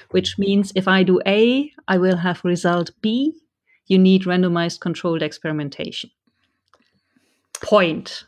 [0.10, 3.36] which means if I do A, I will have result B,
[3.86, 6.10] you need randomized controlled experimentation
[7.64, 8.26] point.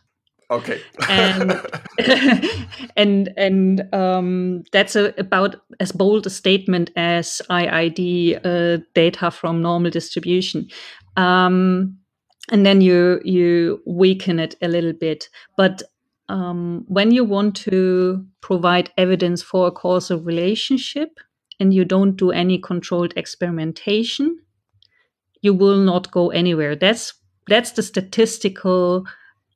[0.52, 0.82] Okay.
[1.10, 1.60] And
[2.96, 9.62] and and um, that's a, about as bold a statement as iid uh, data from
[9.62, 10.68] normal distribution.
[11.18, 11.98] Um,
[12.52, 15.30] and then you you weaken it a little bit.
[15.58, 15.82] But
[16.30, 21.20] um, when you want to provide evidence for a causal relationship
[21.60, 24.40] and you don't do any controlled experimentation
[25.46, 26.76] you will not go anywhere.
[26.76, 27.14] That's
[27.48, 29.06] that's the statistical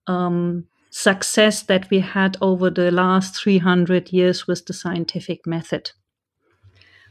[0.09, 5.91] um, success that we had over the last 300 years with the scientific method.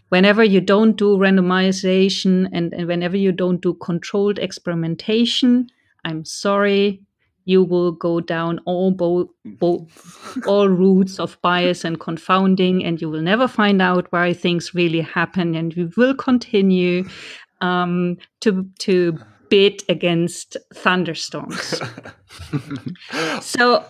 [0.08, 5.68] Whenever you don't do randomization and, and whenever you don't do controlled experimentation,
[6.04, 7.02] I'm sorry,
[7.44, 9.86] you will go down all bo- bo-
[10.46, 15.00] all routes of bias and confounding, and you will never find out why things really
[15.00, 17.04] happen, and you will continue
[17.60, 21.80] um, to to bid against thunderstorms.
[23.40, 23.84] so,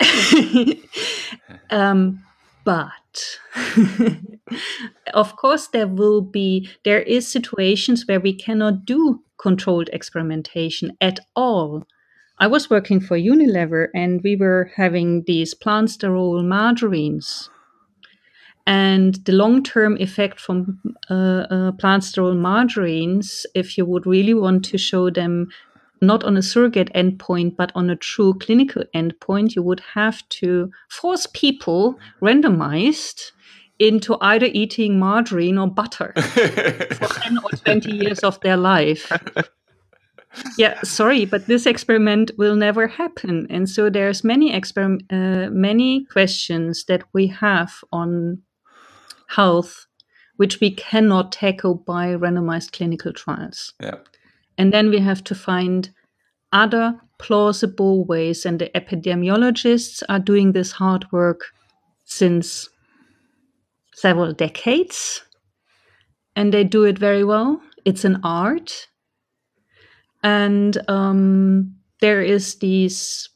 [1.70, 2.22] um,
[2.64, 3.38] but
[5.14, 11.20] of course, there will be there is situations where we cannot do controlled experimentation at
[11.34, 11.84] all.
[12.38, 17.50] I was working for Unilever, and we were having these plant sterol margarines
[18.70, 20.78] and the long term effect from
[21.10, 25.48] uh, uh, plant sterol margarines, if you would really want to show them
[26.00, 30.70] not on a surrogate endpoint, but on a true clinical endpoint, you would have to
[30.88, 33.32] force people randomized
[33.80, 39.10] into either eating margarine or butter for 10 or 20 years of their life.
[40.56, 43.48] yeah, sorry, but this experiment will never happen.
[43.50, 48.42] And so there's many exper- uh, many questions that we have on
[49.34, 49.86] health
[50.40, 53.74] which we cannot tackle by randomized clinical trials.
[53.78, 53.96] Yeah.
[54.56, 55.90] And then we have to find
[56.50, 58.46] other plausible ways.
[58.46, 61.42] And the epidemiologists are doing this hard work
[62.06, 62.70] since
[63.92, 65.22] several decades.
[66.34, 67.60] And they do it very well.
[67.84, 68.88] It's an art.
[70.22, 73.28] And um, there is these,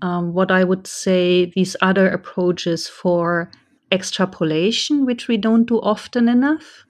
[0.00, 3.50] um, what I would say, these other approaches for
[3.92, 6.84] extrapolation, which we don't do often enough.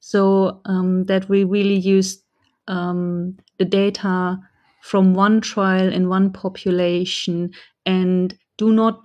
[0.00, 2.22] So um, that we really use
[2.68, 4.38] um, the data
[4.82, 7.52] from one trial in one population
[7.86, 9.00] and do not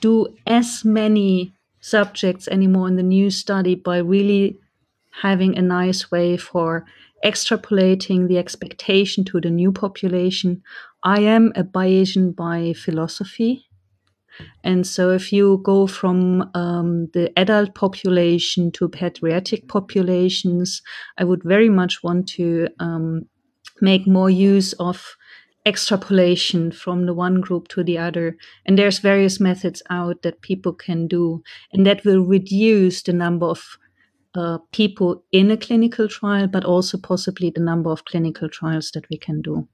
[0.00, 4.58] do as many subjects anymore in the new study by really
[5.22, 6.84] having a nice way for
[7.24, 10.62] extrapolating the expectation to the new population.
[11.02, 13.66] I am a Bayesian by philosophy.
[14.64, 20.82] And so, if you go from um, the adult population to pediatric populations,
[21.18, 23.26] I would very much want to um,
[23.80, 25.16] make more use of
[25.64, 28.36] extrapolation from the one group to the other.
[28.66, 33.46] And there's various methods out that people can do, and that will reduce the number
[33.46, 33.78] of
[34.34, 39.08] uh, people in a clinical trial, but also possibly the number of clinical trials that
[39.10, 39.68] we can do.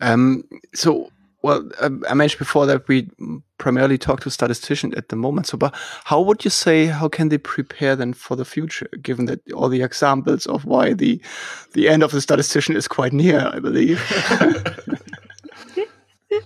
[0.00, 1.10] Um, so
[1.42, 3.10] well, um, I mentioned before that we
[3.58, 5.48] primarily talk to statisticians at the moment.
[5.48, 5.74] So, but
[6.04, 9.68] how would you say how can they prepare then for the future, given that all
[9.68, 11.20] the examples of why the
[11.72, 14.00] the end of the statistician is quite near, I believe.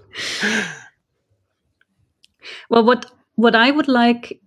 [2.70, 4.40] well, what what I would like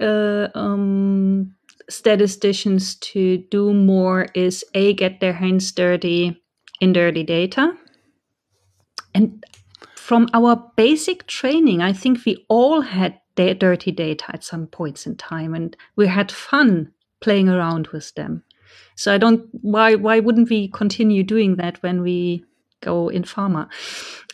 [0.00, 1.52] uh, um,
[1.88, 6.40] statisticians to do more is a get their hands dirty
[6.80, 7.76] in dirty data
[9.14, 9.44] and
[10.10, 15.14] from our basic training, I think we all had dirty data at some points in
[15.14, 16.90] time, and we had fun
[17.20, 18.42] playing around with them.
[18.96, 22.44] So I don't why why wouldn't we continue doing that when we
[22.80, 23.68] go in pharma?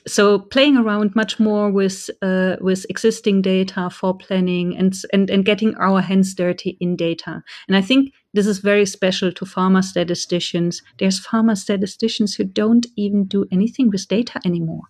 [0.07, 5.45] So playing around much more with uh, with existing data for planning and, and and
[5.45, 7.43] getting our hands dirty in data.
[7.69, 10.81] And I think this is very special to pharma statisticians.
[10.99, 14.89] There's pharma statisticians who don't even do anything with data anymore.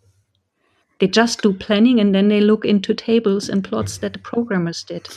[0.99, 4.82] They just do planning and then they look into tables and plots that the programmers
[4.82, 5.09] did.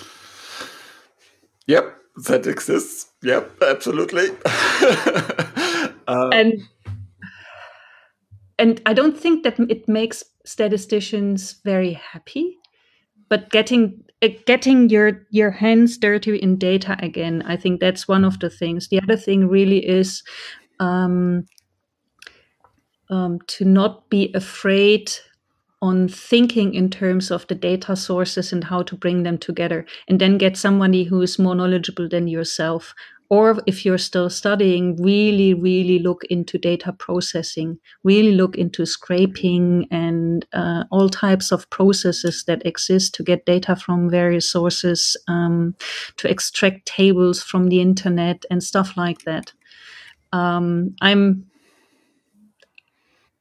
[1.68, 1.96] Yep,
[2.28, 3.12] that exists.
[3.24, 4.30] Yep, absolutely.
[4.46, 5.90] uh,
[6.34, 6.62] and
[8.58, 12.58] and I don't think that it makes statisticians very happy,
[13.30, 18.26] but getting uh, getting your your hands dirty in data again, I think that's one
[18.26, 18.90] of the things.
[18.90, 20.24] The other thing really is
[20.80, 21.46] um,
[23.10, 25.12] um, to not be afraid
[25.82, 30.20] on thinking in terms of the data sources and how to bring them together and
[30.20, 32.94] then get somebody who is more knowledgeable than yourself
[33.30, 39.88] or if you're still studying really really look into data processing really look into scraping
[39.92, 45.76] and uh, all types of processes that exist to get data from various sources um,
[46.18, 49.54] to extract tables from the internet and stuff like that.
[50.32, 51.49] Um, i'm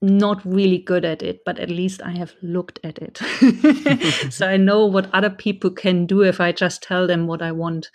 [0.00, 3.18] not really good at it, but at least I have looked at it.
[4.32, 7.52] so I know what other people can do if I just tell them what I
[7.52, 7.90] want.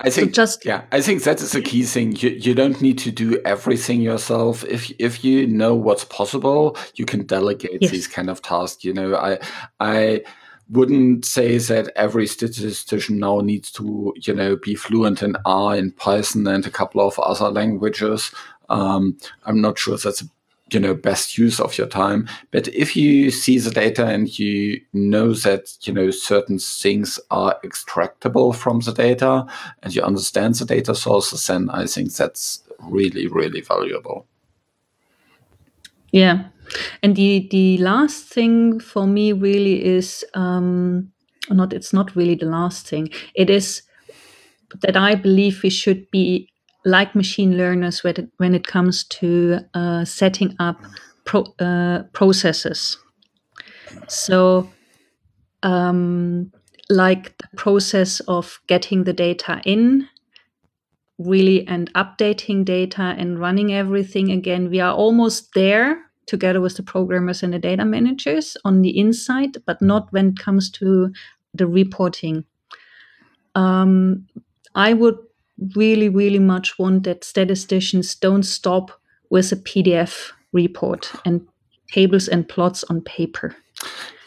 [0.00, 2.16] I think so just yeah, I think that is the key thing.
[2.16, 4.64] You you don't need to do everything yourself.
[4.64, 7.90] If if you know what's possible, you can delegate yes.
[7.90, 8.84] these kind of tasks.
[8.84, 9.38] You know, I
[9.80, 10.22] I
[10.70, 15.96] wouldn't say that every statistician now needs to you know be fluent in R and
[15.96, 18.32] Python and a couple of other languages.
[18.70, 20.28] Um, I'm not sure that's a
[20.70, 22.28] you know best use of your time.
[22.50, 27.58] But if you see the data and you know that you know certain things are
[27.64, 29.46] extractable from the data
[29.82, 34.26] and you understand the data sources then i think that's really really valuable.
[36.12, 36.48] Yeah.
[37.02, 41.12] And the the last thing for me really is um
[41.50, 43.10] not it's not really the last thing.
[43.34, 43.82] It is
[44.82, 46.48] that i believe we should be
[46.84, 50.80] like machine learners when it, when it comes to uh, setting up
[51.24, 52.98] pro, uh, processes.
[54.08, 54.70] So,
[55.62, 56.52] um,
[56.90, 60.08] like the process of getting the data in,
[61.18, 64.70] really and updating data and running everything again.
[64.70, 69.56] We are almost there together with the programmers and the data managers on the inside,
[69.66, 71.12] but not when it comes to
[71.54, 72.44] the reporting.
[73.54, 74.26] Um,
[74.74, 75.16] I would
[75.74, 79.00] really, really much want that statisticians don't stop
[79.30, 81.46] with a PDF report and
[81.92, 83.56] tables and plots on paper.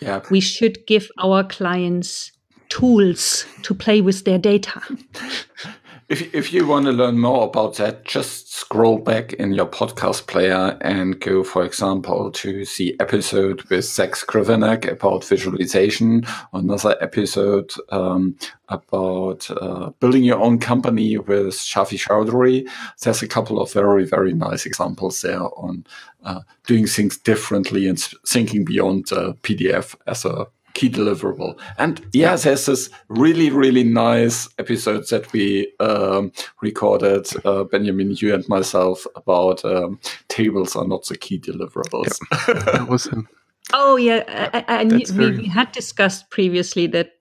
[0.02, 0.22] Yeah.
[0.30, 2.32] We should give our clients
[2.70, 4.82] tools to play with their data.
[6.12, 10.28] If, if you want to learn more about that, just scroll back in your podcast
[10.28, 17.72] player and go, for example, to the episode with Zach Skrivanek about visualization, another episode
[17.92, 18.36] um,
[18.68, 22.68] about uh, building your own company with Shafi Chowdhury.
[23.02, 25.86] There's a couple of very, very nice examples there on
[26.26, 27.98] uh, doing things differently and
[28.28, 31.60] thinking beyond uh, PDF as a key deliverable.
[31.78, 38.34] And yeah, there's this really, really nice episode that we um, recorded, uh, Benjamin, you
[38.34, 42.18] and myself, about um, tables are not the key deliverables.
[42.48, 43.28] that was him.
[43.74, 45.32] Oh yeah, I, I, I knew, very...
[45.32, 47.14] we, we had discussed previously that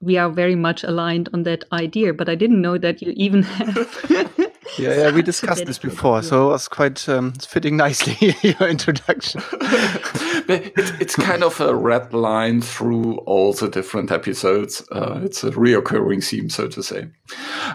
[0.00, 3.42] we are very much aligned on that idea, but I didn't know that you even
[3.42, 4.43] have.
[4.78, 9.42] Yeah, yeah, we discussed this before, so it was quite um, fitting nicely your introduction.
[10.48, 14.82] it's, it's kind of a red line through all the different episodes.
[14.90, 17.08] Uh, it's a reoccurring theme, so to say.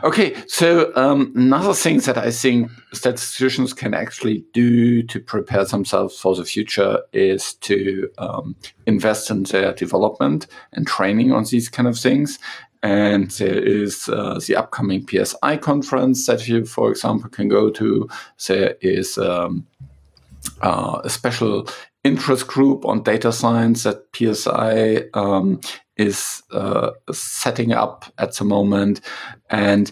[0.04, 6.20] Okay, so um, another thing that I think statisticians can actually do to prepare themselves
[6.20, 11.88] for the future is to um, invest in their development and training on these kind
[11.88, 12.40] of things.
[12.82, 18.08] And there is uh, the upcoming PSI conference that you, for example, can go to.
[18.48, 19.68] There is um,
[20.62, 21.68] uh, a special
[22.04, 25.60] interest group on data science that PSI um,
[25.98, 29.02] is uh, setting up at the moment,
[29.50, 29.92] and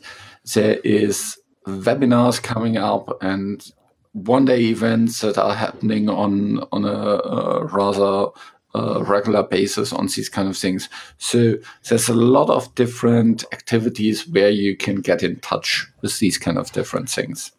[0.53, 3.71] there is webinars coming up and
[4.13, 8.31] one day events that are happening on on a, a rather
[8.75, 10.89] uh, regular basis on these kind of things.
[11.17, 11.55] So
[11.87, 16.57] there's a lot of different activities where you can get in touch with these kind
[16.57, 17.51] of different things.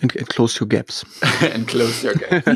[0.00, 1.04] And, and close your gaps.
[1.42, 2.48] and close your gaps.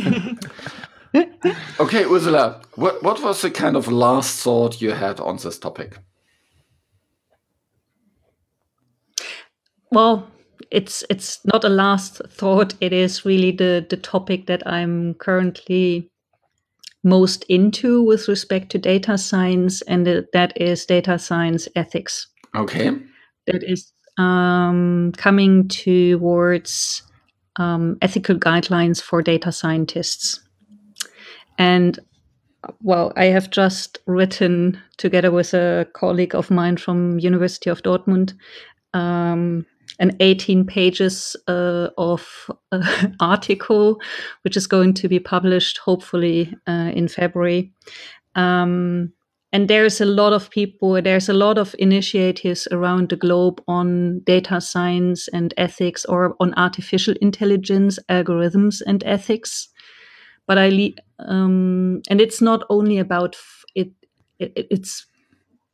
[1.81, 5.99] okay, Ursula, what, what was the kind of last thought you had on this topic?
[9.91, 10.29] Well,
[10.71, 12.75] it's it's not a last thought.
[12.81, 16.11] It is really the the topic that I'm currently
[17.05, 22.27] most into with respect to data science, and that is data science ethics.
[22.55, 22.91] Okay,
[23.47, 27.03] that is um, coming towards
[27.57, 30.41] um, ethical guidelines for data scientists.
[31.59, 31.99] And
[32.83, 38.35] well, I have just written together with a colleague of mine from University of Dortmund
[38.95, 39.67] um,
[39.99, 44.01] an 18 pages uh, of uh, article,
[44.43, 47.73] which is going to be published hopefully uh, in February.
[48.35, 49.13] Um,
[49.53, 54.21] and there's a lot of people there's a lot of initiatives around the globe on
[54.27, 59.69] data science and ethics or on artificial intelligence algorithms and ethics
[60.47, 63.37] but i um, and it's not only about
[63.75, 63.93] it,
[64.39, 65.07] it it's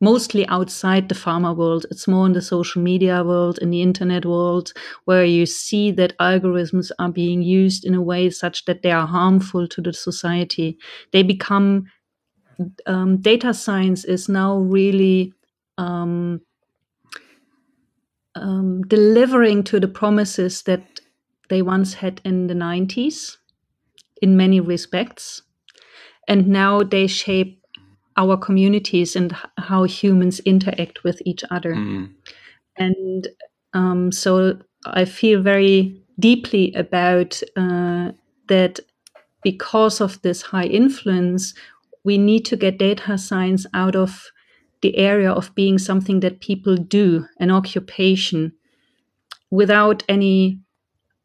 [0.03, 4.25] mostly outside the pharma world it's more in the social media world in the internet
[4.25, 4.73] world
[5.05, 9.07] where you see that algorithms are being used in a way such that they are
[9.07, 10.77] harmful to the society
[11.11, 11.85] they become
[12.85, 15.33] um, data science is now really
[15.77, 16.41] um,
[18.35, 21.01] um, delivering to the promises that
[21.49, 23.37] they once had in the 90s
[24.21, 25.43] in many respects.
[26.27, 27.62] And now they shape
[28.17, 31.73] our communities and how humans interact with each other.
[31.73, 32.13] Mm.
[32.77, 33.27] And
[33.73, 38.11] um, so I feel very deeply about uh,
[38.47, 38.79] that
[39.43, 41.53] because of this high influence,
[42.03, 44.31] we need to get data science out of
[44.81, 48.51] the area of being something that people do, an occupation,
[49.49, 50.59] without any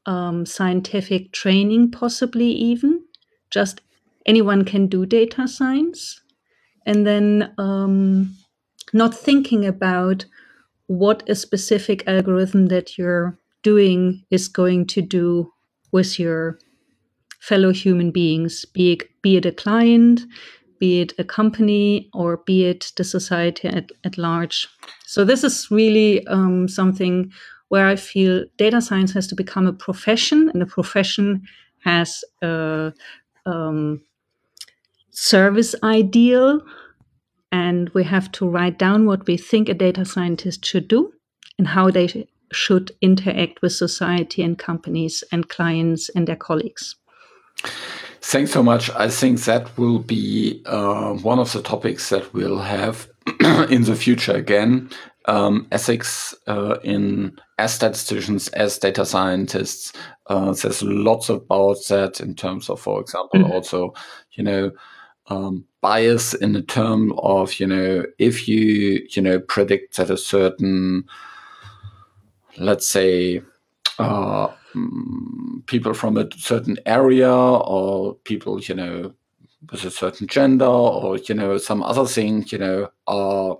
[0.06, 3.02] um, scientific training, possibly even.
[3.50, 3.80] Just
[4.26, 6.20] anyone can do data science.
[6.88, 8.34] And then um,
[8.94, 10.24] not thinking about
[10.86, 15.52] what a specific algorithm that you're doing is going to do
[15.92, 16.58] with your
[17.40, 20.22] fellow human beings, be it, be it a client,
[20.80, 24.66] be it a company or be it the society at, at large.
[25.04, 27.30] So, this is really um, something
[27.68, 31.42] where I feel data science has to become a profession, and the profession
[31.84, 32.94] has a
[33.44, 34.00] um,
[35.18, 36.60] service ideal.
[37.50, 41.12] And we have to write down what we think a data scientist should do.
[41.58, 42.18] and how they sh-
[42.52, 46.94] should interact with society and companies and clients and their colleagues.
[48.20, 48.90] Thanks so much.
[48.90, 53.08] I think that will be uh, one of the topics that we'll have
[53.70, 54.90] in the future again.
[55.24, 59.92] Um, ethics uh, in as statisticians, as data scientists.
[60.28, 63.52] Uh, there's lots about that in terms of, for example, mm-hmm.
[63.52, 63.92] also,
[64.36, 64.70] you know,
[65.28, 70.16] um, bias in the term of, you know, if you, you know, predict that a
[70.16, 71.04] certain,
[72.56, 73.42] let's say,
[73.98, 79.12] uh, mm, people from a certain area or people, you know,
[79.70, 83.58] with a certain gender or, you know, some other thing, you know, are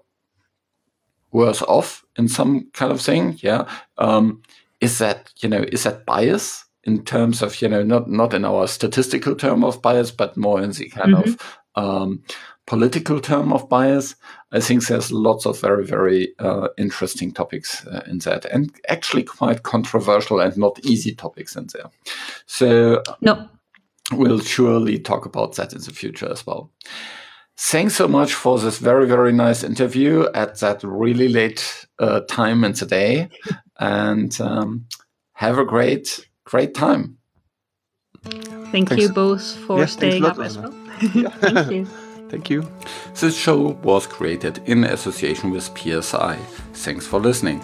[1.33, 3.39] worse off in some kind of thing.
[3.43, 3.69] Yeah.
[3.99, 4.43] Um,
[4.81, 6.65] is that, you know, is that bias?
[6.89, 10.63] In terms of you know not not in our statistical term of bias but more
[10.63, 11.31] in the kind mm-hmm.
[11.31, 12.23] of um,
[12.67, 14.17] political term of bias.
[14.53, 19.25] I think there's lots of very very uh, interesting topics uh, in that and actually
[19.25, 21.91] quite controversial and not easy topics in there.
[22.47, 23.49] So no.
[24.13, 26.71] we'll surely talk about that in the future as well.
[27.61, 32.65] Thanks so much for this very very nice interview at that really late uh, time
[32.65, 33.29] in the day.
[33.79, 34.87] And um,
[35.39, 37.19] have a great great time.
[38.73, 38.97] Thank thanks.
[38.97, 40.73] you both for staying up as well.
[40.99, 41.87] Thank you.
[42.29, 42.71] Thank you.
[43.15, 46.37] This show was created in association with PSI.
[46.75, 47.61] Thanks for listening.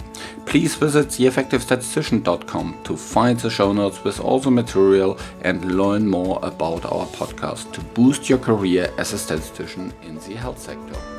[0.47, 6.39] Please visit theeffectivestatistician.com to find the show notes with all the material and learn more
[6.43, 11.14] about our podcast to boost your career as a statistician in the health sector.